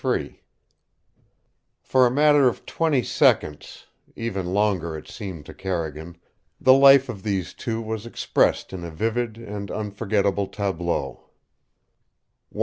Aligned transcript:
III 0.03 0.41
For 1.83 2.07
a 2.07 2.09
matter 2.09 2.47
of 2.47 2.65
twenty 2.65 3.03
seconds 3.03 3.85
even 4.15 4.47
longer 4.51 4.97
it 4.97 5.07
seemed 5.07 5.45
to 5.45 5.53
Carrigan 5.53 6.17
the 6.59 6.73
life 6.73 7.07
of 7.07 7.21
these 7.21 7.53
two 7.53 7.79
was 7.79 8.07
expressed 8.07 8.73
in 8.73 8.83
a 8.83 8.89
vivid 8.89 9.37
and 9.37 9.69
unforgettable 9.69 10.47
tableau. 10.47 11.25